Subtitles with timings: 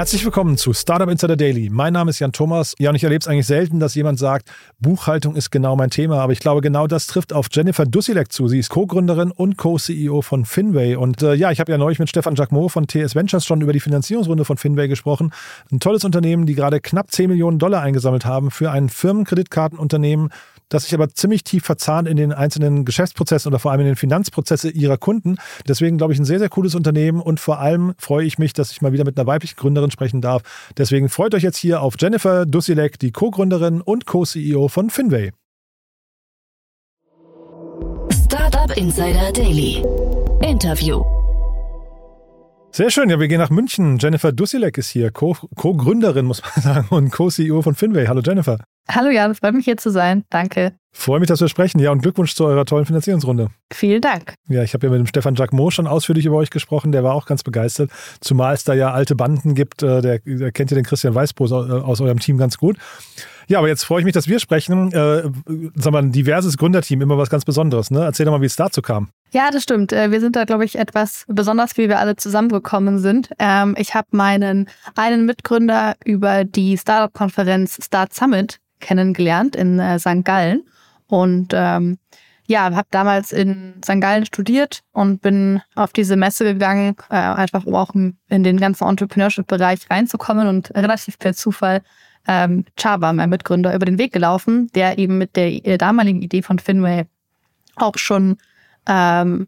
[0.00, 1.68] Herzlich willkommen zu Startup Insider Daily.
[1.68, 2.74] Mein Name ist Jan Thomas.
[2.78, 6.22] Ja, und ich erlebe es eigentlich selten, dass jemand sagt, Buchhaltung ist genau mein Thema.
[6.22, 8.48] Aber ich glaube, genau das trifft auf Jennifer Dussilek zu.
[8.48, 10.96] Sie ist Co-Gründerin und Co-CEO von Finway.
[10.96, 13.74] Und äh, ja, ich habe ja neulich mit Stefan Jacquemot von TS Ventures schon über
[13.74, 15.34] die Finanzierungsrunde von Finway gesprochen.
[15.70, 20.30] Ein tolles Unternehmen, die gerade knapp 10 Millionen Dollar eingesammelt haben für ein Firmenkreditkartenunternehmen,
[20.70, 23.96] das sich aber ziemlich tief verzahnt in den einzelnen Geschäftsprozessen oder vor allem in den
[23.96, 25.36] Finanzprozesse ihrer Kunden.
[25.68, 28.70] Deswegen glaube ich ein sehr, sehr cooles Unternehmen und vor allem freue ich mich, dass
[28.70, 30.42] ich mal wieder mit einer weiblichen Gründerin sprechen darf.
[30.76, 35.32] Deswegen freut euch jetzt hier auf Jennifer Dussilek, die Co-Gründerin und Co-CEO von Finway.
[38.24, 39.82] Startup Insider Daily.
[40.42, 41.02] Interview.
[42.72, 43.10] Sehr schön.
[43.10, 43.98] Ja, wir gehen nach München.
[43.98, 48.06] Jennifer Dussilek ist hier, Co-Gründerin, muss man sagen, und Co-CEO von Finway.
[48.06, 48.58] Hallo Jennifer.
[48.88, 50.24] Hallo Jan, freut mich hier zu sein.
[50.30, 50.72] Danke.
[50.92, 51.78] Freue mich, dass wir sprechen.
[51.78, 53.48] Ja, und Glückwunsch zu eurer tollen Finanzierungsrunde.
[53.72, 54.34] Vielen Dank.
[54.48, 56.90] Ja, ich habe ja mit dem Stefan Jacquemot schon ausführlich über euch gesprochen.
[56.90, 57.90] Der war auch ganz begeistert.
[58.20, 59.84] Zumal es da ja alte Banden gibt.
[59.84, 62.76] Äh, der, der kennt ja den Christian Weißbos aus eurem Team ganz gut.
[63.46, 64.92] Ja, aber jetzt freue ich mich, dass wir sprechen.
[64.92, 65.30] Äh,
[65.74, 67.90] sag mal, ein diverses Gründerteam, immer was ganz Besonderes.
[67.90, 68.00] Ne?
[68.00, 69.10] Erzähl doch mal, wie es dazu kam.
[69.32, 69.92] Ja, das stimmt.
[69.92, 73.30] Äh, wir sind da, glaube ich, etwas besonders, wie wir alle zusammengekommen sind.
[73.38, 80.24] Ähm, ich habe meinen einen Mitgründer über die Startup-Konferenz Start Summit kennengelernt in äh, St.
[80.24, 80.62] Gallen.
[81.06, 81.98] Und ähm,
[82.46, 84.00] ja, habe damals in St.
[84.00, 88.88] Gallen studiert und bin auf diese Messe gegangen, äh, einfach um auch in den ganzen
[88.88, 91.82] Entrepreneurship-Bereich reinzukommen und relativ per Zufall
[92.26, 96.42] ähm, Chava, mein Mitgründer, über den Weg gelaufen, der eben mit der äh, damaligen Idee
[96.42, 97.06] von Finway
[97.76, 98.36] auch schon
[98.86, 99.46] ähm,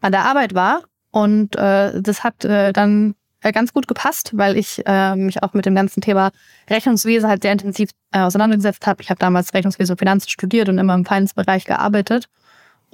[0.00, 0.82] an der Arbeit war.
[1.10, 3.14] Und äh, das hat äh, dann
[3.52, 6.30] ganz gut gepasst, weil ich äh, mich auch mit dem ganzen Thema
[6.68, 9.02] Rechnungswesen halt sehr intensiv äh, auseinandergesetzt habe.
[9.02, 12.28] Ich habe damals Rechnungswesen und Finanzen studiert und immer im Finance-Bereich gearbeitet.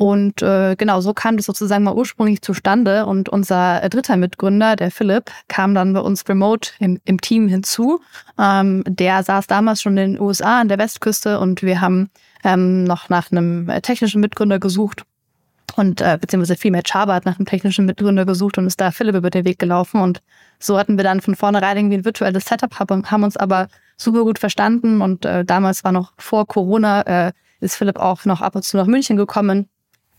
[0.00, 3.04] Und äh, genau, so kam das sozusagen mal ursprünglich zustande.
[3.04, 8.00] Und unser dritter Mitgründer, der Philipp, kam dann bei uns remote im, im Team hinzu.
[8.38, 12.08] Ähm, der saß damals schon in den USA an der Westküste und wir haben
[12.44, 15.04] ähm, noch nach einem technischen Mitgründer gesucht
[15.76, 19.14] und äh, beziehungsweise vielmehr Chaba hat nach einem technischen Mitgründer gesucht und ist da Philipp
[19.14, 20.00] über den Weg gelaufen.
[20.00, 20.22] Und
[20.58, 24.38] so hatten wir dann von vornherein irgendwie ein virtuelles Setup, haben uns aber super gut
[24.38, 25.02] verstanden.
[25.02, 28.76] Und äh, damals war noch vor Corona, äh, ist Philipp auch noch ab und zu
[28.76, 29.68] nach München gekommen.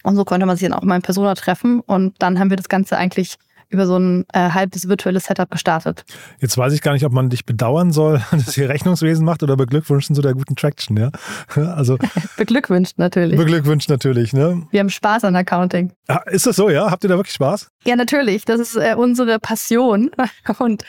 [0.04, 1.80] Und so konnte man sich dann auch mal in Persona treffen.
[1.82, 3.38] Und dann haben wir das Ganze eigentlich
[3.72, 6.04] über so ein äh, halbes virtuelles Setup gestartet.
[6.40, 9.56] Jetzt weiß ich gar nicht, ob man dich bedauern soll, dass ihr Rechnungswesen macht oder
[9.56, 11.10] beglückwünschen zu der guten Traction, ja?
[11.72, 11.98] Also
[12.38, 13.38] beglückwünscht natürlich.
[13.38, 14.64] Beglückwünscht natürlich, ne?
[14.72, 15.94] Wir haben Spaß an Accounting.
[16.08, 16.92] Ah, ist das so, ja?
[16.92, 17.70] Habt ihr da wirklich Spaß?
[17.86, 18.46] Ja, natürlich.
[18.46, 20.12] Das ist äh, unsere Passion
[20.60, 20.84] und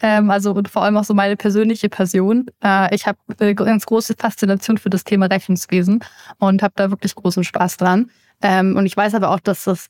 [0.00, 2.46] ähm, also und vor allem auch so meine persönliche Passion.
[2.62, 6.00] Äh, ich habe eine ganz große Faszination für das Thema Rechnungswesen
[6.38, 8.10] und habe da wirklich großen Spaß dran.
[8.42, 9.88] Ähm, und ich weiß aber auch, dass das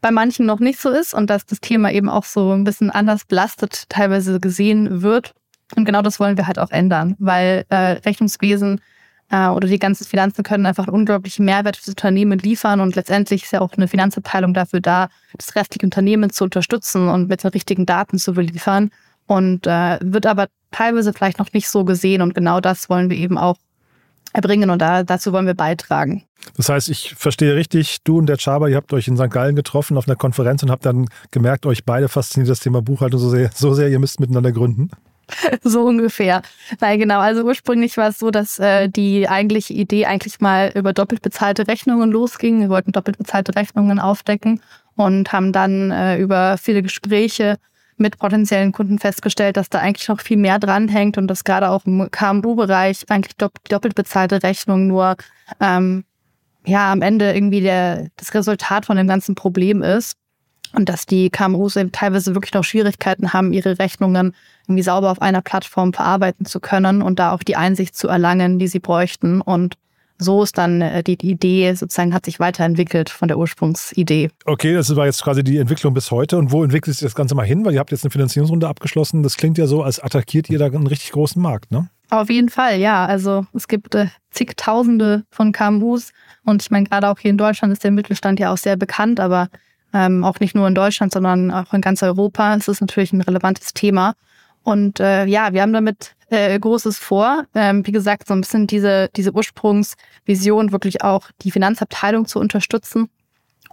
[0.00, 2.90] bei manchen noch nicht so ist und dass das Thema eben auch so ein bisschen
[2.90, 5.34] anders belastet teilweise gesehen wird.
[5.76, 8.80] Und genau das wollen wir halt auch ändern, weil äh, Rechnungswesen
[9.30, 12.96] äh, oder die ganzen Finanzen können einfach einen unglaublichen Mehrwert für das Unternehmen liefern und
[12.96, 17.44] letztendlich ist ja auch eine Finanzabteilung dafür da, das restliche Unternehmen zu unterstützen und mit
[17.44, 18.90] den richtigen Daten zu beliefern
[19.26, 23.16] und äh, wird aber teilweise vielleicht noch nicht so gesehen und genau das wollen wir
[23.16, 23.56] eben auch
[24.32, 26.24] erbringen und da, dazu wollen wir beitragen.
[26.56, 29.30] Das heißt, ich verstehe richtig, du und der Chaba, ihr habt euch in St.
[29.30, 33.20] Gallen getroffen auf einer Konferenz und habt dann gemerkt, euch beide fasziniert das Thema Buchhaltung
[33.20, 34.90] so sehr, so sehr ihr müsst miteinander gründen.
[35.62, 36.42] So ungefähr.
[36.78, 40.92] Weil genau, also ursprünglich war es so, dass äh, die eigentliche Idee eigentlich mal über
[40.92, 42.60] doppelt bezahlte Rechnungen losging.
[42.60, 44.60] Wir wollten doppelt bezahlte Rechnungen aufdecken
[44.96, 47.58] und haben dann äh, über viele Gespräche
[48.00, 51.84] mit potenziellen Kunden festgestellt, dass da eigentlich noch viel mehr dranhängt und dass gerade auch
[51.86, 55.16] im KMU-Bereich eigentlich doppelt bezahlte Rechnungen nur
[55.60, 56.04] ähm,
[56.66, 60.16] ja am Ende irgendwie der, das Resultat von dem ganzen Problem ist.
[60.72, 64.36] Und dass die KMUs eben teilweise wirklich noch Schwierigkeiten haben, ihre Rechnungen
[64.68, 68.60] irgendwie sauber auf einer Plattform verarbeiten zu können und da auch die Einsicht zu erlangen,
[68.60, 69.40] die sie bräuchten.
[69.40, 69.74] Und
[70.20, 74.30] so ist dann äh, die, Idee sozusagen hat sich weiterentwickelt von der Ursprungsidee.
[74.44, 76.36] Okay, das war jetzt quasi die Entwicklung bis heute.
[76.36, 77.64] Und wo entwickelt sich das Ganze mal hin?
[77.64, 79.22] Weil ihr habt jetzt eine Finanzierungsrunde abgeschlossen.
[79.22, 81.88] Das klingt ja so, als attackiert ihr da einen richtig großen Markt, ne?
[82.10, 83.06] Auf jeden Fall, ja.
[83.06, 86.12] Also es gibt äh, zigtausende von KMUs
[86.44, 89.20] und ich meine, gerade auch hier in Deutschland ist der Mittelstand ja auch sehr bekannt,
[89.20, 89.48] aber
[89.92, 92.54] ähm, auch nicht nur in Deutschland, sondern auch in ganz Europa.
[92.56, 94.14] Es ist natürlich ein relevantes Thema.
[94.62, 97.44] Und äh, ja, wir haben damit äh, Großes vor.
[97.54, 103.10] Ähm, wie gesagt, so ein bisschen diese, diese Ursprungsvision, wirklich auch die Finanzabteilung zu unterstützen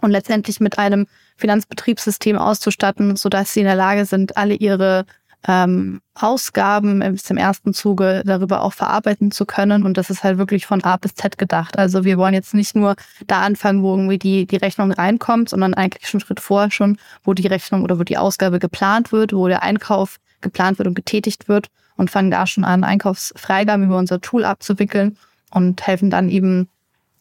[0.00, 1.06] und letztendlich mit einem
[1.36, 5.06] Finanzbetriebssystem auszustatten, sodass sie in der Lage sind, alle ihre
[5.46, 9.84] ähm, Ausgaben bis im ersten Zuge darüber auch verarbeiten zu können.
[9.84, 11.78] Und das ist halt wirklich von A bis Z gedacht.
[11.78, 12.96] Also wir wollen jetzt nicht nur
[13.28, 17.34] da anfangen, wo irgendwie die, die Rechnung reinkommt, sondern eigentlich schon Schritt vorher schon, wo
[17.34, 21.48] die Rechnung oder wo die Ausgabe geplant wird, wo der Einkauf geplant wird und getätigt
[21.48, 25.18] wird und fangen da schon an, Einkaufsfreigaben über unser Tool abzuwickeln
[25.50, 26.68] und helfen dann eben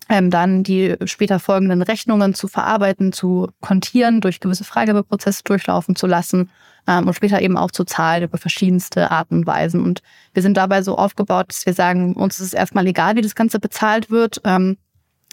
[0.10, 6.08] ähm, dann die später folgenden Rechnungen zu verarbeiten, zu kontieren, durch gewisse Freigabeprozesse durchlaufen zu
[6.08, 6.50] lassen
[6.88, 9.84] ähm, und später eben auch zu zahlen über verschiedenste Arten und Weisen.
[9.84, 10.02] Und
[10.34, 13.36] wir sind dabei so aufgebaut, dass wir sagen, uns ist es erstmal egal, wie das
[13.36, 14.40] Ganze bezahlt wird.
[14.46, 14.78] Ähm,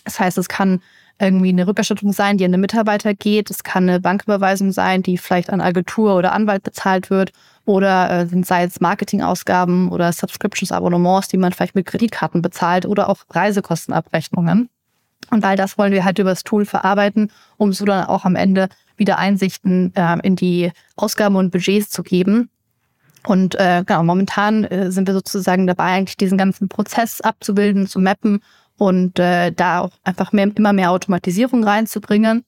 [0.05, 0.83] das heißt, es kann
[1.21, 3.51] irgendwie eine Rückerstattung sein, die an den Mitarbeiter geht.
[3.51, 7.33] Es kann eine Banküberweisung sein, die vielleicht an Agentur oder Anwalt bezahlt wird.
[7.67, 12.85] Oder äh, sind sei es Marketingausgaben oder Subscriptions, Abonnements, die man vielleicht mit Kreditkarten bezahlt
[12.85, 14.69] oder auch Reisekostenabrechnungen.
[15.31, 18.37] Und all das wollen wir halt über das Tool verarbeiten, um so dann auch am
[18.37, 22.51] Ende wieder Einsichten äh, in die Ausgaben und Budgets zu geben.
[23.27, 27.99] Und äh, genau, momentan äh, sind wir sozusagen dabei, eigentlich diesen ganzen Prozess abzubilden, zu
[27.99, 28.43] mappen
[28.85, 32.45] und äh, da auch einfach mehr, immer mehr Automatisierung reinzubringen.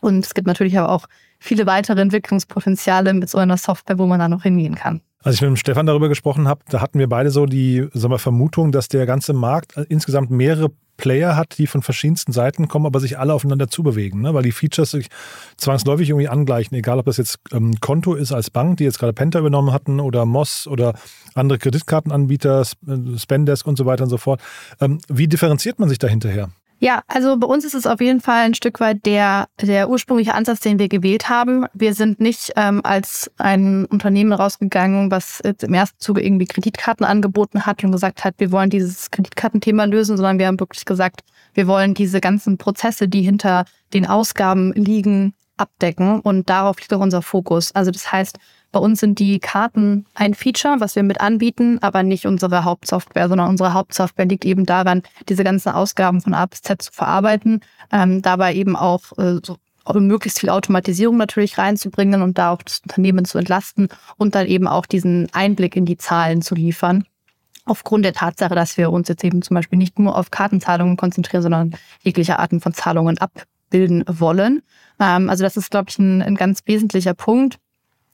[0.00, 1.06] Und es gibt natürlich aber auch
[1.38, 5.02] viele weitere Entwicklungspotenziale mit so einer Software, wo man da noch hingehen kann.
[5.26, 8.12] Als ich mit dem Stefan darüber gesprochen habe, da hatten wir beide so die sagen
[8.12, 12.86] wir, Vermutung, dass der ganze Markt insgesamt mehrere Player hat, die von verschiedensten Seiten kommen,
[12.86, 14.34] aber sich alle aufeinander zubewegen, ne?
[14.34, 15.08] weil die Features sich
[15.56, 19.12] zwangsläufig irgendwie angleichen, egal ob das jetzt ähm, Konto ist als Bank, die jetzt gerade
[19.12, 20.94] Penta übernommen hatten oder Moss oder
[21.34, 24.40] andere Kreditkartenanbieter, äh, Spendesk und so weiter und so fort.
[24.80, 26.50] Ähm, wie differenziert man sich da hinterher?
[26.78, 30.34] Ja, also bei uns ist es auf jeden Fall ein Stück weit der, der ursprüngliche
[30.34, 31.66] Ansatz, den wir gewählt haben.
[31.72, 37.64] Wir sind nicht ähm, als ein Unternehmen rausgegangen, was im ersten Zuge irgendwie Kreditkarten angeboten
[37.64, 41.22] hat und gesagt hat, wir wollen dieses Kreditkartenthema lösen, sondern wir haben wirklich gesagt,
[41.54, 43.64] wir wollen diese ganzen Prozesse, die hinter
[43.94, 47.74] den Ausgaben liegen, abdecken und darauf liegt auch unser Fokus.
[47.74, 48.38] Also das heißt,
[48.72, 53.28] bei uns sind die Karten ein Feature, was wir mit anbieten, aber nicht unsere Hauptsoftware,
[53.28, 57.60] sondern unsere Hauptsoftware liegt eben daran, diese ganzen Ausgaben von A bis Z zu verarbeiten,
[57.92, 59.56] ähm, dabei eben auch äh, so
[59.94, 64.66] möglichst viel Automatisierung natürlich reinzubringen und da auch das Unternehmen zu entlasten und dann eben
[64.66, 67.04] auch diesen Einblick in die Zahlen zu liefern.
[67.64, 71.42] Aufgrund der Tatsache, dass wir uns jetzt eben zum Beispiel nicht nur auf Kartenzahlungen konzentrieren,
[71.42, 74.62] sondern jegliche Arten von Zahlungen abbilden wollen.
[75.00, 77.58] Ähm, also das ist, glaube ich, ein, ein ganz wesentlicher Punkt.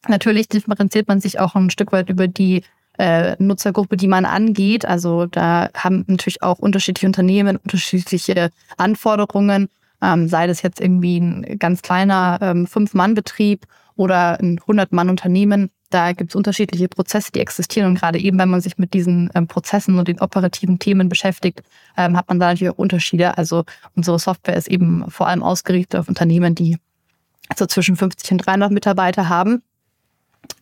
[0.08, 2.62] Natürlich differenziert man sich auch ein Stück weit über die
[2.98, 4.84] äh, Nutzergruppe, die man angeht.
[4.84, 9.68] Also da haben natürlich auch unterschiedliche Unternehmen unterschiedliche Anforderungen,
[10.02, 13.66] ähm, sei das jetzt irgendwie ein ganz kleiner ähm, Fünf-Mann-Betrieb
[13.96, 15.70] oder ein 100-Mann-Unternehmen.
[15.90, 17.88] Da gibt es unterschiedliche Prozesse, die existieren.
[17.88, 21.62] Und gerade eben, wenn man sich mit diesen ähm, Prozessen und den operativen Themen beschäftigt,
[21.96, 23.36] ähm, hat man da natürlich auch Unterschiede.
[23.38, 23.64] Also
[23.94, 26.78] unsere Software ist eben vor allem ausgerichtet auf Unternehmen, die
[27.56, 29.62] so zwischen 50 und 300 Mitarbeiter haben.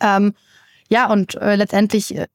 [0.01, 0.35] Ähm,
[0.89, 2.27] ja, und äh, letztendlich äh,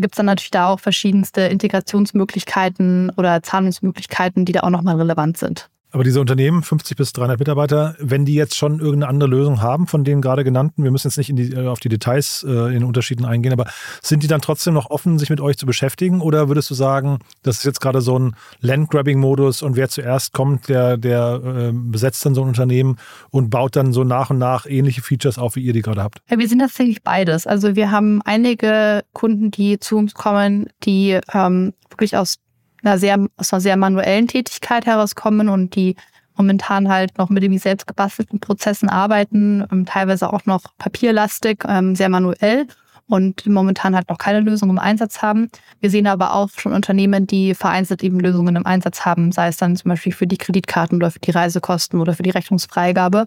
[0.00, 5.38] gibt es dann natürlich da auch verschiedenste Integrationsmöglichkeiten oder Zahlungsmöglichkeiten, die da auch nochmal relevant
[5.38, 5.70] sind.
[5.92, 9.86] Aber diese Unternehmen, 50 bis 300 Mitarbeiter, wenn die jetzt schon irgendeine andere Lösung haben
[9.86, 12.72] von den gerade genannten, wir müssen jetzt nicht die, äh, auf die Details äh, in
[12.74, 13.66] den Unterschieden eingehen, aber
[14.02, 16.20] sind die dann trotzdem noch offen, sich mit euch zu beschäftigen?
[16.20, 20.68] Oder würdest du sagen, das ist jetzt gerade so ein Landgrabbing-Modus und wer zuerst kommt,
[20.68, 22.96] der, der äh, besetzt dann so ein Unternehmen
[23.30, 26.22] und baut dann so nach und nach ähnliche Features auf, wie ihr die gerade habt?
[26.30, 27.46] Ja, wir sind tatsächlich beides.
[27.46, 32.36] Also wir haben einige Kunden, die zu uns kommen, die ähm, wirklich aus
[32.82, 35.96] einer sehr, aus einer sehr manuellen Tätigkeit herauskommen und die
[36.36, 41.94] momentan halt noch mit irgendwie selbst gebastelten Prozessen arbeiten, ähm, teilweise auch noch papierlastig, ähm,
[41.94, 42.66] sehr manuell
[43.06, 45.50] und momentan halt noch keine Lösung im Einsatz haben.
[45.80, 49.56] Wir sehen aber auch schon Unternehmen, die vereinzelt eben Lösungen im Einsatz haben, sei es
[49.56, 53.26] dann zum Beispiel für die Kreditkarten oder für die Reisekosten oder für die Rechnungsfreigabe.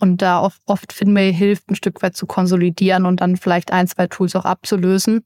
[0.00, 3.86] Und da auch oft Finmail hilft, ein Stück weit zu konsolidieren und dann vielleicht ein,
[3.86, 5.24] zwei Tools auch abzulösen,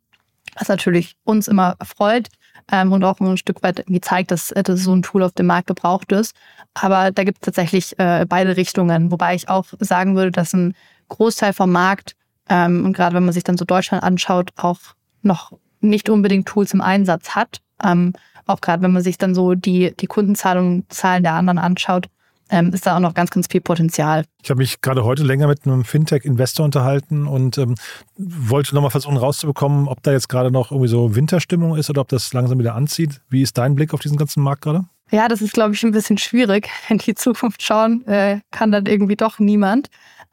[0.58, 2.28] was natürlich uns immer freut
[2.71, 5.33] ähm, und auch ein Stück weit irgendwie zeigt, dass, äh, dass so ein Tool auf
[5.33, 6.35] dem Markt gebraucht ist.
[6.75, 10.75] Aber da gibt es tatsächlich äh, beide Richtungen, wobei ich auch sagen würde, dass ein
[11.09, 12.15] Großteil vom Markt
[12.49, 14.79] ähm, und gerade wenn man sich dann so Deutschland anschaut, auch
[15.23, 17.61] noch nicht unbedingt Tools im Einsatz hat.
[17.83, 18.12] Ähm,
[18.47, 22.09] auch gerade wenn man sich dann so die, die Kundenzahlungen, Zahlen der anderen anschaut,
[22.50, 24.25] ähm, ist da auch noch ganz, ganz viel Potenzial.
[24.43, 27.75] Ich habe mich gerade heute länger mit einem Fintech-Investor unterhalten und ähm,
[28.17, 32.09] wollte nochmal versuchen rauszubekommen, ob da jetzt gerade noch irgendwie so Winterstimmung ist oder ob
[32.09, 33.21] das langsam wieder anzieht.
[33.28, 34.85] Wie ist dein Blick auf diesen ganzen Markt gerade?
[35.11, 36.69] Ja, das ist, glaube ich, ein bisschen schwierig.
[36.88, 39.88] In die Zukunft schauen äh, kann dann irgendwie doch niemand.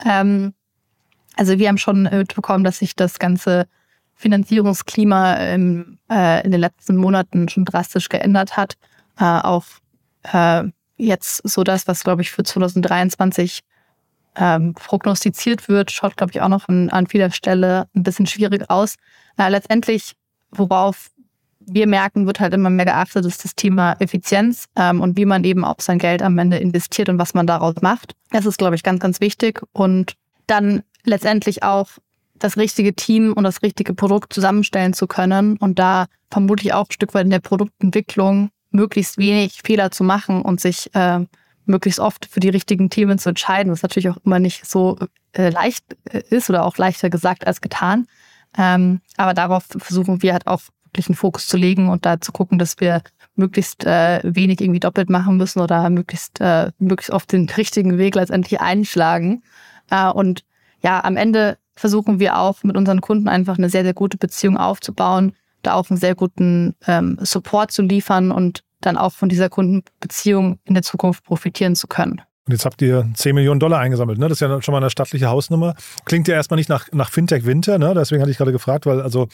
[0.06, 0.54] Ähm,
[1.36, 3.68] also wir haben schon mitbekommen, dass sich das ganze
[4.16, 8.76] Finanzierungsklima im, äh, in den letzten Monaten schon drastisch geändert hat.
[9.20, 9.66] Äh, auch
[10.24, 10.64] äh,
[10.98, 13.62] jetzt so das, was, glaube ich, für 2023
[14.38, 18.70] ähm, prognostiziert wird, schaut, glaube ich, auch noch an, an vieler Stelle ein bisschen schwierig
[18.70, 18.96] aus.
[19.38, 20.14] Na, letztendlich,
[20.52, 21.12] worauf
[21.68, 25.44] wir merken, wird halt immer mehr geachtet, ist das Thema Effizienz ähm, und wie man
[25.44, 28.14] eben auch sein Geld am Ende investiert und was man daraus macht.
[28.32, 29.62] Das ist, glaube ich, ganz, ganz wichtig.
[29.72, 30.14] Und
[30.48, 31.90] dann letztendlich auch
[32.38, 36.92] das richtige Team und das richtige Produkt zusammenstellen zu können und da vermutlich auch ein
[36.92, 41.26] Stück weit in der Produktentwicklung möglichst wenig Fehler zu machen und sich äh,
[41.66, 44.98] möglichst oft für die richtigen Themen zu entscheiden, was natürlich auch immer nicht so
[45.34, 48.08] äh, leicht äh, ist oder auch leichter gesagt als getan.
[48.58, 52.32] Ähm, aber darauf versuchen wir halt auch wirklich einen Fokus zu legen und da zu
[52.32, 53.02] gucken, dass wir
[53.36, 58.16] möglichst äh, wenig irgendwie doppelt machen müssen oder möglichst, äh, möglichst oft den richtigen Weg
[58.16, 59.44] letztendlich einschlagen.
[59.90, 60.46] Äh, und
[60.82, 64.58] ja, am Ende versuchen wir auch mit unseren Kunden einfach eine sehr, sehr gute Beziehung
[64.58, 65.34] aufzubauen,
[65.66, 70.60] da auch einen sehr guten ähm, Support zu liefern und dann auch von dieser Kundenbeziehung
[70.64, 72.22] in der Zukunft profitieren zu können.
[72.48, 74.28] Und jetzt habt ihr 10 Millionen Dollar eingesammelt, ne?
[74.28, 75.74] Das ist ja schon mal eine stattliche Hausnummer.
[76.06, 77.96] Klingt ja erstmal nicht nach, nach Fintech Winter, ne?
[77.96, 79.28] Deswegen hatte ich gerade gefragt, weil, also,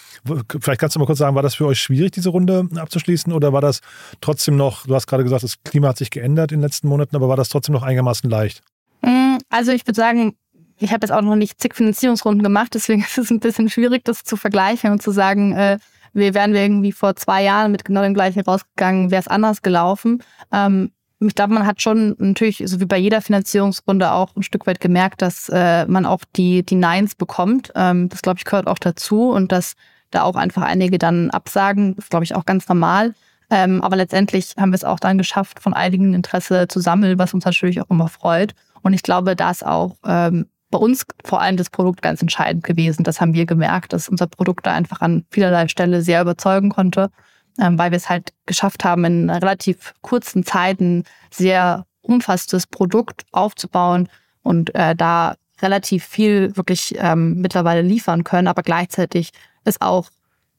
[0.61, 3.51] vielleicht kannst du mal kurz sagen, war das für euch schwierig, diese Runde abzuschließen oder
[3.51, 3.81] war das
[4.21, 7.13] trotzdem noch, du hast gerade gesagt, das Klima hat sich geändert in den letzten Monaten,
[7.17, 8.61] aber war das trotzdem noch einigermaßen leicht?
[9.01, 10.37] Mm, also ich würde sagen,
[10.77, 14.05] ich habe jetzt auch noch nicht zig Finanzierungsrunden gemacht, deswegen ist es ein bisschen schwierig,
[14.05, 15.79] das zu vergleichen und zu sagen, äh,
[16.13, 19.61] wir wären wir irgendwie vor zwei Jahren mit genau dem gleichen rausgegangen, wäre es anders
[19.61, 20.23] gelaufen.
[20.51, 24.65] Ähm, ich glaube, man hat schon natürlich, so wie bei jeder Finanzierungsrunde, auch ein Stück
[24.65, 27.71] weit gemerkt, dass äh, man auch die, die Nines bekommt.
[27.75, 29.75] Ähm, das, glaube ich, gehört auch dazu und dass
[30.09, 33.13] da auch einfach einige dann absagen, das glaube ich auch ganz normal.
[33.49, 37.33] Ähm, aber letztendlich haben wir es auch dann geschafft, von einigen Interesse zu sammeln, was
[37.33, 38.53] uns natürlich auch immer freut.
[38.81, 42.63] Und ich glaube, da ist auch ähm, bei uns vor allem das Produkt ganz entscheidend
[42.63, 43.03] gewesen.
[43.03, 47.11] Das haben wir gemerkt, dass unser Produkt da einfach an vielerlei Stelle sehr überzeugen konnte
[47.59, 54.09] ähm, weil wir es halt geschafft haben, in relativ kurzen Zeiten sehr umfassendes Produkt aufzubauen
[54.43, 59.31] und äh, da relativ viel wirklich ähm, mittlerweile liefern können, aber gleichzeitig
[59.65, 60.09] ist auch,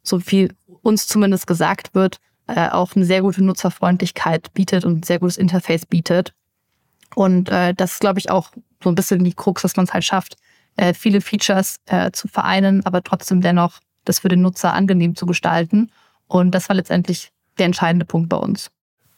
[0.04, 5.02] so viel uns zumindest gesagt wird, äh, auch eine sehr gute Nutzerfreundlichkeit bietet und ein
[5.02, 6.34] sehr gutes Interface bietet.
[7.14, 8.50] Und äh, das ist, glaube ich, auch
[8.82, 10.36] so ein bisschen die Krux, dass man es halt schafft,
[10.76, 15.26] äh, viele Features äh, zu vereinen, aber trotzdem dennoch das für den Nutzer angenehm zu
[15.26, 15.90] gestalten.
[16.26, 18.70] Und das war letztendlich der entscheidende Punkt bei uns.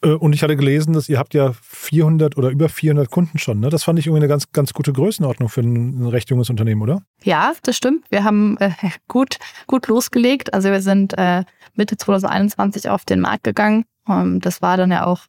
[0.03, 3.61] Äh, und ich hatte gelesen, dass ihr habt ja 400 oder über 400 Kunden schon.
[3.61, 3.71] Ne?
[3.71, 7.03] Das fand ich irgendwie eine ganz, ganz gute Größenordnung für ein recht junges Unternehmen, oder?
[7.23, 8.05] Ja, das stimmt.
[8.11, 8.71] Wir haben äh,
[9.09, 10.53] gut, gut losgelegt.
[10.53, 11.45] Also wir sind äh,
[11.75, 13.85] Mitte 2021 auf den Markt gegangen.
[14.09, 15.23] Ähm, das war dann ja auch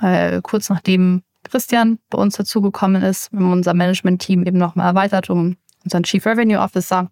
[0.00, 3.32] äh, kurz nachdem Christian bei uns dazugekommen ist.
[3.32, 7.10] Wir haben unser Management-Team eben nochmal erweitert um unseren Chief Revenue Officer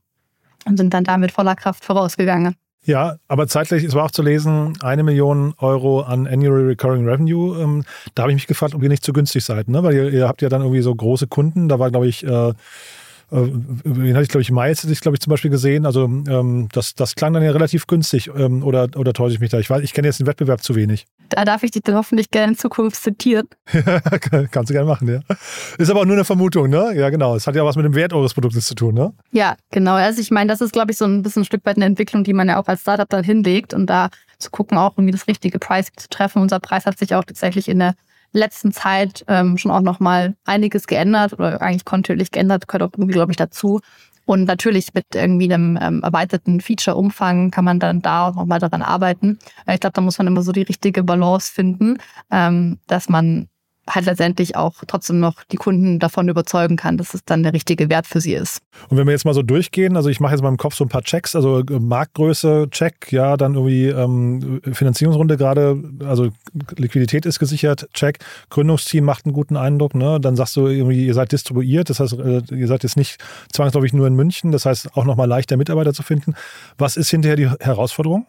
[0.66, 2.56] und sind dann da mit voller Kraft vorausgegangen.
[2.86, 7.58] Ja, aber zeitgleich, es war auch zu lesen, eine Million Euro an Annual Recurring Revenue.
[7.58, 9.82] Ähm, da habe ich mich gefragt, ob ihr nicht zu günstig seid, ne?
[9.82, 11.68] Weil ihr, ihr habt ja dann irgendwie so große Kunden.
[11.68, 12.52] Da war, glaube ich, äh,
[13.30, 15.86] den hatte ich, glaube ich, Miles, hatte ich, glaube ich, zum Beispiel gesehen.
[15.86, 18.30] Also ähm, das, das klang dann ja relativ günstig.
[18.36, 19.58] Ähm, oder, oder täusche ich mich da?
[19.58, 21.06] Ich, weiß, ich kenne jetzt den Wettbewerb zu wenig.
[21.30, 23.48] Da darf ich dich dann hoffentlich gerne in Zukunft zitieren.
[24.50, 25.20] Kannst du gerne machen, ja.
[25.78, 26.92] Ist aber auch nur eine Vermutung, ne?
[26.94, 27.34] Ja, genau.
[27.34, 29.12] Es hat ja was mit dem Wert eures Produktes zu tun, ne?
[29.32, 29.94] Ja, genau.
[29.94, 32.24] Also ich meine, das ist, glaube ich, so ein bisschen ein Stück weit eine Entwicklung,
[32.24, 35.26] die man ja auch als Startup dann hinlegt und da zu gucken, auch irgendwie das
[35.26, 36.42] richtige Pricing zu treffen.
[36.42, 37.94] Unser Preis hat sich auch tatsächlich in der
[38.34, 43.14] letzten Zeit ähm, schon auch nochmal einiges geändert oder eigentlich kontinuierlich geändert, gehört auch irgendwie,
[43.14, 43.80] glaube ich, dazu.
[44.26, 48.82] Und natürlich mit irgendwie einem ähm, erweiterten Feature-Umfang kann man dann da auch nochmal daran
[48.82, 49.38] arbeiten.
[49.70, 51.98] Ich glaube, da muss man immer so die richtige Balance finden,
[52.30, 53.48] ähm, dass man
[53.88, 57.88] halt letztendlich auch trotzdem noch die Kunden davon überzeugen kann, dass es dann der richtige
[57.90, 58.60] Wert für sie ist.
[58.88, 60.84] Und wenn wir jetzt mal so durchgehen, also ich mache jetzt mal im Kopf so
[60.84, 66.30] ein paar Checks, also äh, Marktgröße, Check, ja, dann irgendwie ähm, Finanzierungsrunde gerade, also
[66.76, 68.18] Liquidität ist gesichert, Check,
[68.50, 70.18] Gründungsteam macht einen guten Eindruck, ne?
[70.20, 73.22] Dann sagst du irgendwie, ihr seid distribuiert, das heißt, äh, ihr seid jetzt nicht
[73.52, 76.34] zwangsläufig nur in München, das heißt auch nochmal leichter Mitarbeiter zu finden.
[76.78, 78.26] Was ist hinterher die Herausforderung?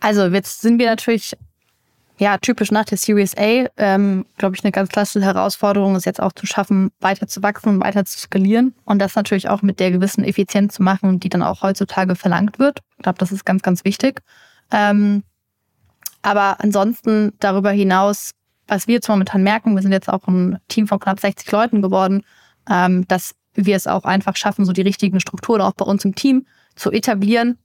[0.00, 1.36] Also jetzt sind wir natürlich
[2.18, 6.20] ja, typisch nach der Series A, ähm, glaube ich, eine ganz klasse Herausforderung ist jetzt
[6.20, 9.78] auch zu schaffen, weiter zu wachsen und weiter zu skalieren und das natürlich auch mit
[9.78, 12.80] der gewissen Effizienz zu machen, die dann auch heutzutage verlangt wird.
[12.96, 14.20] Ich glaube, das ist ganz, ganz wichtig.
[14.72, 15.22] Ähm,
[16.22, 18.32] aber ansonsten darüber hinaus,
[18.66, 21.82] was wir jetzt momentan merken, wir sind jetzt auch ein Team von knapp 60 Leuten
[21.82, 22.24] geworden,
[22.68, 26.14] ähm, dass wir es auch einfach schaffen, so die richtigen Strukturen auch bei uns im
[26.14, 27.58] Team zu etablieren,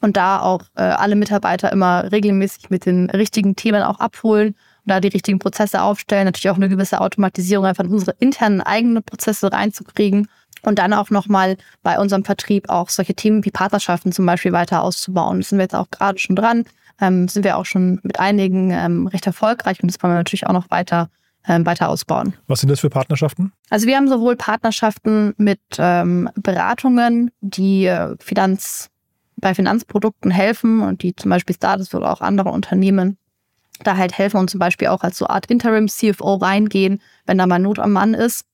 [0.00, 4.56] und da auch äh, alle Mitarbeiter immer regelmäßig mit den richtigen Themen auch abholen und
[4.86, 9.02] da die richtigen Prozesse aufstellen, natürlich auch eine gewisse Automatisierung einfach in unsere internen eigenen
[9.02, 10.28] Prozesse reinzukriegen
[10.62, 14.82] und dann auch nochmal bei unserem Vertrieb auch solche Themen wie Partnerschaften zum Beispiel weiter
[14.82, 15.38] auszubauen.
[15.38, 16.64] Das sind wir jetzt auch gerade schon dran,
[17.00, 20.46] ähm, sind wir auch schon mit einigen ähm, recht erfolgreich und das wollen wir natürlich
[20.46, 21.08] auch noch weiter
[21.48, 22.34] ähm, weiter ausbauen.
[22.48, 23.52] Was sind das für Partnerschaften?
[23.70, 28.90] Also wir haben sowohl Partnerschaften mit ähm, Beratungen, die äh, Finanz
[29.40, 33.18] bei Finanzprodukten helfen und die zum Beispiel Startups oder auch andere Unternehmen
[33.82, 37.46] da halt helfen und zum Beispiel auch als so Art Interim CFO reingehen, wenn da
[37.46, 38.44] mal Not am Mann ist.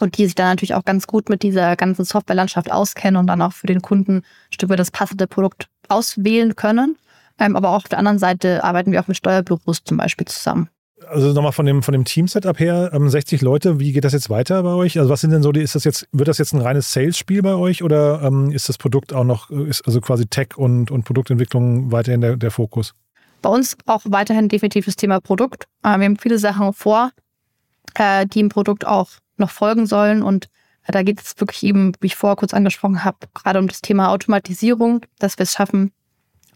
[0.00, 3.42] und die sich dann natürlich auch ganz gut mit dieser ganzen Softwarelandschaft auskennen und dann
[3.42, 6.96] auch für den Kunden ein Stück weit das passende Produkt auswählen können.
[7.40, 10.68] Ähm, aber auch auf der anderen Seite arbeiten wir auch mit Steuerbüros zum Beispiel zusammen.
[11.06, 14.30] Also nochmal von dem, von dem Team-Setup her, 60 ähm, Leute, wie geht das jetzt
[14.30, 14.98] weiter bei euch?
[14.98, 17.42] Also was sind denn so die, ist das jetzt, wird das jetzt ein reines Sales-Spiel
[17.42, 21.04] bei euch oder ähm, ist das Produkt auch noch, ist also quasi Tech und, und
[21.04, 22.94] Produktentwicklung weiterhin der, der Fokus?
[23.42, 25.64] Bei uns auch weiterhin definitiv das Thema Produkt.
[25.82, 27.10] Äh, wir haben viele Sachen vor,
[27.94, 30.48] äh, die im Produkt auch noch folgen sollen und
[30.86, 33.80] äh, da geht es wirklich eben, wie ich vorher kurz angesprochen habe, gerade um das
[33.80, 35.92] Thema Automatisierung, dass wir es schaffen,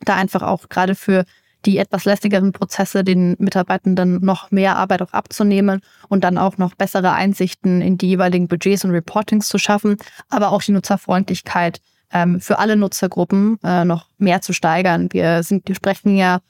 [0.05, 1.25] da einfach auch gerade für
[1.65, 6.75] die etwas lästigeren Prozesse den Mitarbeitenden noch mehr Arbeit auch abzunehmen und dann auch noch
[6.75, 9.97] bessere Einsichten in die jeweiligen Budgets und Reportings zu schaffen,
[10.29, 11.81] aber auch die Nutzerfreundlichkeit
[12.13, 15.09] ähm, für alle Nutzergruppen äh, noch mehr zu steigern.
[15.13, 16.41] Wir sind, wir sprechen ja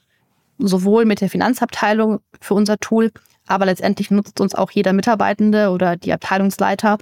[0.57, 3.11] sowohl mit der Finanzabteilung für unser Tool,
[3.47, 6.97] aber letztendlich nutzt uns auch jeder Mitarbeitende oder die Abteilungsleiter.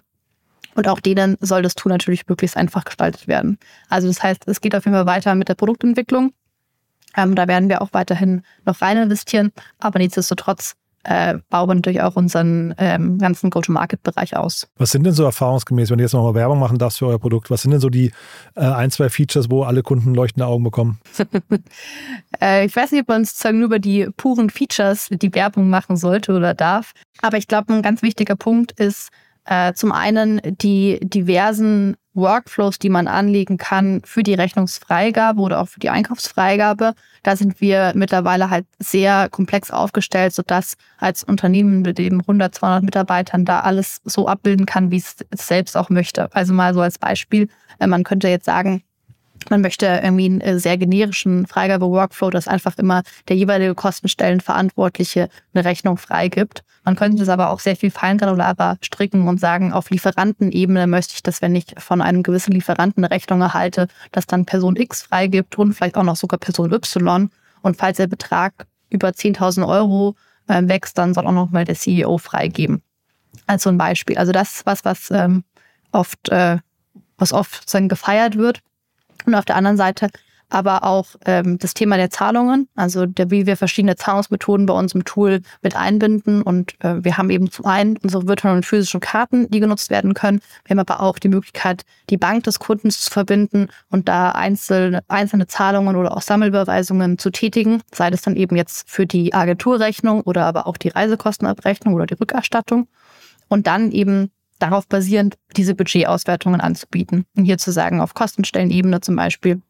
[0.74, 3.58] Und auch denen soll das Tool natürlich möglichst einfach gestaltet werden.
[3.90, 6.32] Also das heißt, es geht auf jeden Fall weiter mit der Produktentwicklung.
[7.16, 12.02] Ähm, da werden wir auch weiterhin noch rein investieren, aber nichtsdestotrotz äh, bauen wir natürlich
[12.02, 14.68] auch unseren ähm, ganzen Go-to-Market-Bereich aus.
[14.78, 17.50] Was sind denn so erfahrungsgemäß, wenn du jetzt nochmal Werbung machen darfst für euer Produkt,
[17.50, 18.12] was sind denn so die
[18.56, 21.00] äh, ein, zwei Features, wo alle Kunden leuchtende Augen bekommen?
[22.42, 25.98] äh, ich weiß nicht, ob man sozusagen nur über die puren Features die Werbung machen
[25.98, 29.10] sollte oder darf, aber ich glaube, ein ganz wichtiger Punkt ist,
[29.46, 35.68] äh, zum einen die diversen Workflows, die man anlegen kann für die Rechnungsfreigabe oder auch
[35.68, 36.94] für die Einkaufsfreigabe.
[37.24, 42.84] Da sind wir mittlerweile halt sehr komplex aufgestellt, sodass als Unternehmen mit eben 100, 200
[42.84, 46.34] Mitarbeitern da alles so abbilden kann, wie es selbst auch möchte.
[46.36, 47.48] Also mal so als Beispiel,
[47.80, 48.84] äh, man könnte jetzt sagen,
[49.50, 55.66] man möchte irgendwie einen äh, sehr generischen Freigabe-Workflow, dass einfach immer der jeweilige Kostenstellenverantwortliche eine
[55.66, 56.64] Rechnung freigibt.
[56.84, 61.24] Man könnte das aber auch sehr viel feingranularer stricken und sagen, auf Lieferantenebene möchte ich,
[61.24, 65.58] dass wenn ich von einem gewissen Lieferanten eine Rechnung erhalte, dass dann Person X freigibt
[65.58, 67.30] und vielleicht auch noch sogar Person Y.
[67.62, 70.16] Und falls der Betrag über 10.000 Euro
[70.48, 72.82] äh, wächst, dann soll auch noch mal der CEO freigeben.
[73.48, 74.18] Also ein Beispiel.
[74.18, 75.44] Also das ist was, was ähm,
[75.92, 76.58] oft, äh,
[77.18, 78.62] was oft sozusagen gefeiert wird.
[79.26, 80.10] Und auf der anderen Seite
[80.52, 84.94] aber auch ähm, das Thema der Zahlungen, also der, wie wir verschiedene Zahlungsmethoden bei uns
[84.94, 86.42] im Tool mit einbinden.
[86.42, 90.14] Und äh, wir haben eben zum einen unsere virtuellen und physischen Karten, die genutzt werden
[90.14, 90.42] können.
[90.66, 95.04] Wir haben aber auch die Möglichkeit, die Bank des Kundens zu verbinden und da einzelne,
[95.08, 100.22] einzelne Zahlungen oder auch Sammelüberweisungen zu tätigen, sei das dann eben jetzt für die Agenturrechnung
[100.22, 102.88] oder aber auch die Reisekostenabrechnung oder die Rückerstattung.
[103.48, 107.26] Und dann eben darauf basierend diese Budgetauswertungen anzubieten.
[107.36, 109.62] Und hier zu sagen, auf Kostenstellenebene zum Beispiel,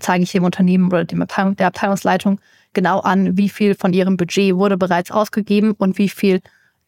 [0.00, 2.40] zeige ich dem Unternehmen oder dem Abteilung, der Abteilungsleitung
[2.72, 6.40] genau an, wie viel von ihrem Budget wurde bereits ausgegeben und wie viel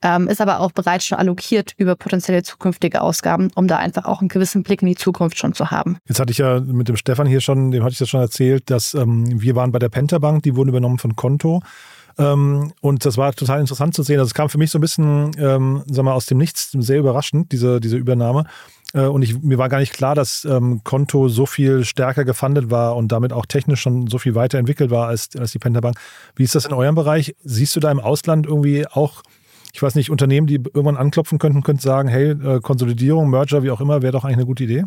[0.02, 4.20] ähm, ist aber auch bereits schon allokiert über potenzielle zukünftige Ausgaben, um da einfach auch
[4.20, 5.96] einen gewissen Blick in die Zukunft schon zu haben.
[6.06, 8.70] Jetzt hatte ich ja mit dem Stefan hier schon, dem hatte ich das schon erzählt,
[8.70, 11.62] dass ähm, wir waren bei der Pentabank, die wurden übernommen von Konto.
[12.18, 14.18] Ähm, und das war total interessant zu sehen.
[14.18, 16.98] Also es kam für mich so ein bisschen, ähm, sag mal, aus dem Nichts sehr
[16.98, 18.44] überraschend, diese, diese Übernahme.
[18.94, 22.70] Äh, und ich, mir war gar nicht klar, dass ähm, Konto so viel stärker gefundet
[22.70, 25.98] war und damit auch technisch schon so viel weiterentwickelt war als, als die Pentabank.
[26.34, 27.34] Wie ist das in eurem Bereich?
[27.42, 29.22] Siehst du da im Ausland irgendwie auch,
[29.72, 33.70] ich weiß nicht, Unternehmen, die irgendwann anklopfen könnten, könnten sagen, hey, äh, Konsolidierung, Merger, wie
[33.70, 34.84] auch immer, wäre doch eigentlich eine gute Idee?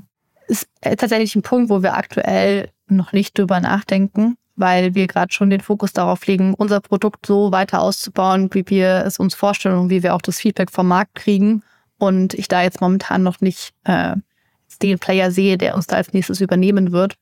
[0.48, 5.34] Ist äh, tatsächlich ein Punkt, wo wir aktuell noch nicht drüber nachdenken weil wir gerade
[5.34, 9.78] schon den Fokus darauf legen, unser Produkt so weiter auszubauen, wie wir es uns vorstellen
[9.78, 11.63] und wie wir auch das Feedback vom Markt kriegen.
[11.98, 14.15] Und ich da jetzt momentan noch nicht äh,
[14.82, 17.15] den Player sehe, der uns da als nächstes übernehmen wird,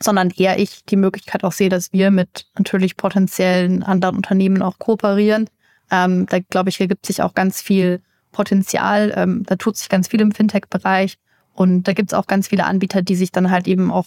[0.00, 4.78] sondern eher ich die Möglichkeit auch sehe, dass wir mit natürlich potenziellen anderen Unternehmen auch
[4.78, 5.48] kooperieren.
[5.90, 9.12] Ähm, da glaube ich, ergibt sich auch ganz viel Potenzial.
[9.14, 11.18] Ähm, da tut sich ganz viel im Fintech-Bereich.
[11.54, 14.06] Und da gibt es auch ganz viele Anbieter, die sich dann halt eben auch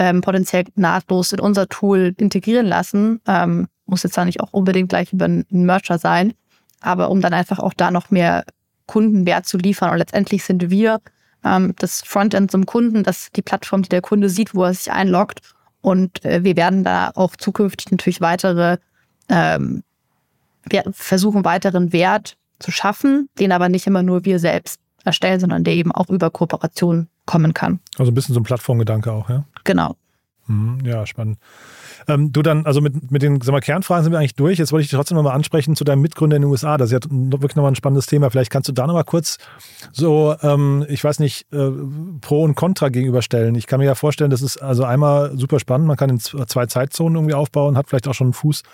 [0.00, 3.20] ähm, potenziell nahtlos in unser Tool integrieren lassen.
[3.28, 6.32] Ähm, muss jetzt da nicht auch unbedingt gleich über einen Mercher sein,
[6.80, 8.44] aber um dann einfach auch da noch mehr
[8.86, 9.90] Kundenwert zu liefern.
[9.90, 11.00] Und letztendlich sind wir
[11.44, 14.90] ähm, das Frontend zum Kunden, das die Plattform, die der Kunde sieht, wo er sich
[14.90, 15.40] einloggt.
[15.82, 18.78] Und äh, wir werden da auch zukünftig natürlich weitere,
[19.28, 19.82] ähm,
[20.64, 25.62] wir versuchen weiteren Wert zu schaffen, den aber nicht immer nur wir selbst erstellen, sondern
[25.62, 27.78] der eben auch über Kooperationen kommen kann.
[27.96, 29.44] Also ein bisschen so ein Plattformgedanke auch, ja?
[29.62, 29.94] Genau.
[30.50, 31.38] Mhm, ja, spannend.
[32.08, 34.58] Ähm, du dann, also mit, mit den sag mal, Kernfragen sind wir eigentlich durch.
[34.58, 36.76] Jetzt wollte ich dich trotzdem nochmal ansprechen zu deinem Mitgründer in den USA.
[36.76, 38.30] Das ist ja wirklich nochmal ein spannendes Thema.
[38.30, 39.38] Vielleicht kannst du da nochmal kurz
[39.92, 41.70] so, ähm, ich weiß nicht, äh,
[42.20, 43.54] Pro und Contra gegenüberstellen.
[43.54, 45.86] Ich kann mir ja vorstellen, das ist also einmal super spannend.
[45.86, 48.64] Man kann in zwei Zeitzonen irgendwie aufbauen, hat vielleicht auch schon einen Fuß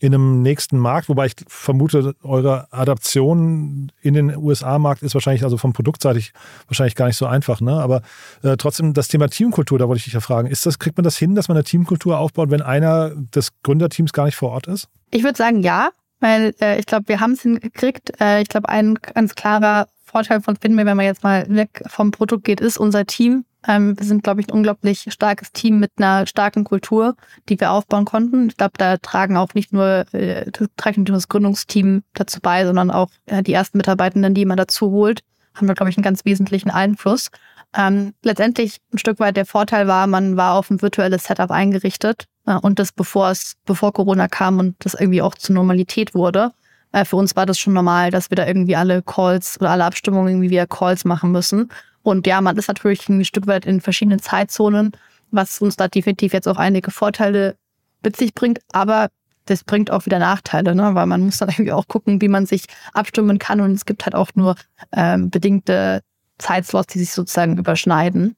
[0.00, 5.58] in einem nächsten Markt, wobei ich vermute, eure Adaption in den USA-Markt ist wahrscheinlich, also
[5.58, 6.32] vom Produktseitig
[6.68, 7.74] wahrscheinlich gar nicht so einfach, ne?
[7.74, 8.00] Aber
[8.42, 11.04] äh, trotzdem das Thema Teamkultur, da wollte ich dich ja fragen, ist das, kriegt man
[11.04, 14.66] das hin, dass man eine Teamkultur aufbaut, wenn einer des Gründerteams gar nicht vor Ort
[14.66, 14.88] ist?
[15.10, 18.20] Ich würde sagen, ja, weil äh, ich glaube, wir haben es hingekriegt.
[18.20, 22.10] Äh, ich glaube, ein ganz klarer Vorteil von Finme, wenn man jetzt mal weg vom
[22.10, 23.44] Produkt geht, ist unser Team.
[23.66, 27.14] Ähm, wir sind, glaube ich, ein unglaublich starkes Team mit einer starken Kultur,
[27.48, 28.48] die wir aufbauen konnten.
[28.48, 33.42] Ich glaube, da tragen auch nicht nur, äh, das Gründungsteam dazu bei, sondern auch äh,
[33.42, 35.20] die ersten Mitarbeitenden, die man dazu holt,
[35.54, 37.30] haben da, glaube ich, einen ganz wesentlichen Einfluss.
[37.76, 42.24] Ähm, letztendlich ein Stück weit der Vorteil war, man war auf ein virtuelles Setup eingerichtet
[42.46, 46.52] äh, und das bevor es, bevor Corona kam und das irgendwie auch zur Normalität wurde.
[46.92, 49.84] Äh, für uns war das schon normal, dass wir da irgendwie alle Calls oder alle
[49.84, 51.70] Abstimmungen irgendwie via Calls machen müssen.
[52.02, 54.92] Und ja, man ist natürlich ein Stück weit in verschiedenen Zeitzonen,
[55.30, 57.56] was uns da definitiv jetzt auch einige Vorteile
[58.02, 59.08] mit sich bringt, aber
[59.46, 60.94] das bringt auch wieder Nachteile, ne?
[60.94, 64.04] weil man muss dann irgendwie auch gucken, wie man sich abstimmen kann und es gibt
[64.04, 64.56] halt auch nur
[64.92, 66.02] ähm, bedingte
[66.40, 68.36] Zeitslots, die sich sozusagen überschneiden.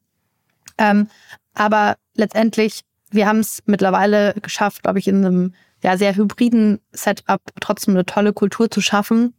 [0.79, 1.09] Ähm,
[1.55, 7.43] aber letztendlich, wir haben es mittlerweile geschafft, glaube ich, in einem ja, sehr hybriden Setup
[7.61, 9.35] trotzdem eine tolle Kultur zu schaffen.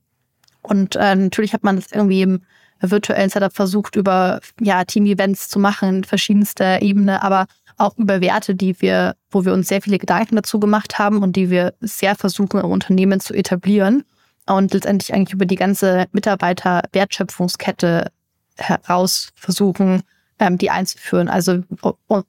[0.62, 2.42] Und äh, natürlich hat man das irgendwie im
[2.82, 7.48] virtuellen Setup versucht, über ja, Team-Events zu machen, verschiedenster Ebene, aber
[7.78, 11.36] auch über Werte, die wir, wo wir uns sehr viele Gedanken dazu gemacht haben und
[11.36, 14.04] die wir sehr versuchen, im Unternehmen zu etablieren
[14.46, 18.12] und letztendlich eigentlich über die ganze Mitarbeiter-Wertschöpfungskette
[18.58, 20.04] heraus versuchen,
[20.40, 21.30] ähm, die einzuführen.
[21.30, 21.64] Also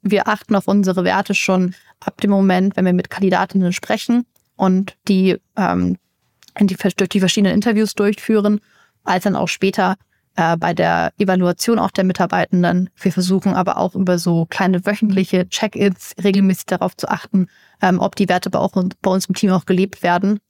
[0.03, 4.97] wir achten auf unsere Werte schon ab dem Moment, wenn wir mit Kandidatinnen sprechen und
[5.09, 5.99] die, ähm,
[6.61, 8.61] die durch die verschiedenen Interviews durchführen,
[9.05, 9.97] als dann auch später
[10.37, 12.91] äh, bei der Evaluation auch der Mitarbeitenden.
[13.01, 17.49] Wir versuchen aber auch über so kleine wöchentliche Check-ins regelmäßig darauf zu achten,
[17.83, 20.41] ähm, ob die Werte bei, auch, bei uns im Team auch gelebt werden.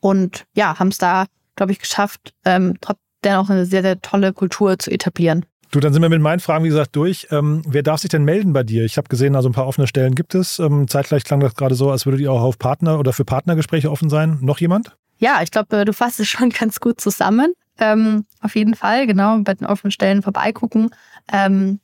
[0.00, 2.78] Und ja, haben es da, glaube ich, geschafft, ähm,
[3.24, 5.44] dennoch eine sehr, sehr tolle Kultur zu etablieren.
[5.70, 7.28] Du, dann sind wir mit meinen Fragen, wie gesagt, durch.
[7.30, 8.84] Ähm, wer darf sich denn melden bei dir?
[8.84, 10.58] Ich habe gesehen, also ein paar offene Stellen gibt es.
[10.58, 13.90] Ähm, zeitgleich klang das gerade so, als würdet ihr auch auf Partner oder für Partnergespräche
[13.90, 14.38] offen sein.
[14.40, 14.96] Noch jemand?
[15.18, 17.54] Ja, ich glaube, du fasst es schon ganz gut zusammen.
[17.78, 20.90] Ähm, auf jeden Fall, genau, bei den offenen Stellen vorbeigucken.
[21.32, 21.78] Ähm,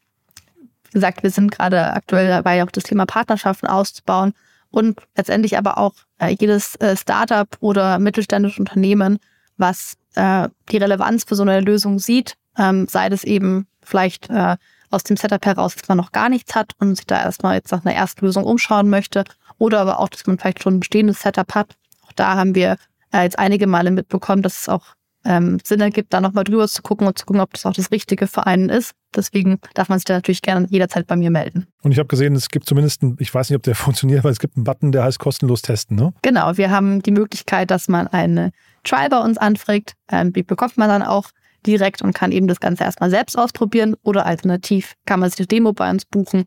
[0.86, 4.32] wie gesagt, wir sind gerade aktuell dabei, auch das Thema Partnerschaften auszubauen
[4.70, 9.18] und letztendlich aber auch äh, jedes äh, Startup oder mittelständische Unternehmen,
[9.56, 14.56] was äh, die Relevanz für so eine Lösung sieht, ähm, sei das eben vielleicht äh,
[14.90, 17.72] aus dem Setup heraus, dass man noch gar nichts hat und sich da erstmal jetzt
[17.72, 19.24] nach einer Erstlösung umschauen möchte.
[19.58, 21.76] Oder aber auch, dass man vielleicht schon ein bestehendes Setup hat.
[22.06, 22.76] Auch da haben wir
[23.12, 24.95] äh, jetzt einige Male mitbekommen, dass es auch
[25.26, 27.90] ähm, Sinn ergibt, da nochmal drüber zu gucken und zu gucken, ob das auch das
[27.90, 28.92] Richtige für einen ist.
[29.14, 31.66] Deswegen darf man sich da natürlich gerne jederzeit bei mir melden.
[31.82, 34.32] Und ich habe gesehen, es gibt zumindest, einen, ich weiß nicht, ob der funktioniert, weil
[34.32, 36.12] es gibt einen Button, der heißt kostenlos testen, ne?
[36.22, 38.50] Genau, wir haben die Möglichkeit, dass man eine
[38.84, 39.94] Trial bei uns anfragt.
[40.10, 41.30] Ähm, die bekommt man dann auch
[41.66, 45.46] direkt und kann eben das Ganze erstmal selbst ausprobieren oder alternativ kann man sich eine
[45.48, 46.44] Demo bei uns buchen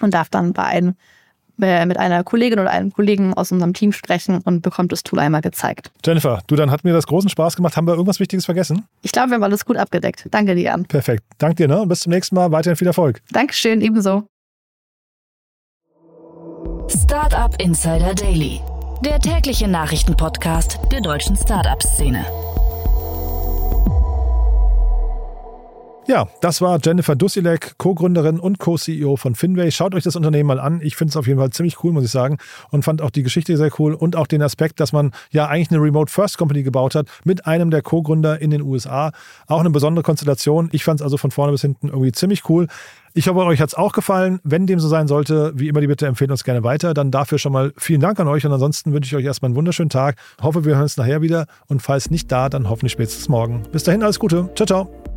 [0.00, 0.94] und darf dann bei einem,
[1.56, 5.40] mit einer Kollegin oder einem Kollegen aus unserem Team sprechen und bekommt das Tool einmal
[5.40, 5.90] gezeigt.
[6.04, 7.76] Jennifer, du, dann hat mir das großen Spaß gemacht.
[7.76, 8.84] Haben wir irgendwas Wichtiges vergessen?
[9.02, 10.26] Ich glaube, wir haben alles gut abgedeckt.
[10.30, 10.84] Danke dir, Jan.
[10.84, 11.24] Perfekt.
[11.38, 11.80] Danke dir ne?
[11.80, 12.50] und bis zum nächsten Mal.
[12.50, 13.20] Weiterhin viel Erfolg.
[13.30, 14.26] Dankeschön, ebenso.
[16.88, 18.60] Startup Insider Daily,
[19.04, 22.24] der tägliche Nachrichtenpodcast der deutschen Startup-Szene.
[26.06, 29.70] Ja, das war Jennifer Dusilek, Co-Gründerin und Co-CEO von Finway.
[29.70, 30.80] Schaut euch das Unternehmen mal an.
[30.82, 32.36] Ich finde es auf jeden Fall ziemlich cool, muss ich sagen.
[32.70, 35.70] Und fand auch die Geschichte sehr cool und auch den Aspekt, dass man ja eigentlich
[35.70, 39.12] eine Remote First Company gebaut hat mit einem der Co-Gründer in den USA.
[39.46, 40.68] Auch eine besondere Konstellation.
[40.72, 42.66] Ich fand es also von vorne bis hinten irgendwie ziemlich cool.
[43.14, 44.40] Ich hoffe, euch hat es auch gefallen.
[44.44, 46.92] Wenn dem so sein sollte, wie immer die Bitte empfehlen uns gerne weiter.
[46.92, 49.56] Dann dafür schon mal vielen Dank an euch und ansonsten wünsche ich euch erstmal einen
[49.56, 50.16] wunderschönen Tag.
[50.42, 53.62] Hoffe, wir hören uns nachher wieder und falls nicht da, dann hoffentlich spätestens morgen.
[53.72, 54.50] Bis dahin alles Gute.
[54.54, 55.13] Ciao, ciao.